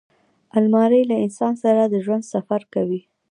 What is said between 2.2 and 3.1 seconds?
سفر کوي